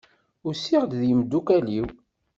[0.47, 1.87] Usiɣ-d d yimdukal-iw.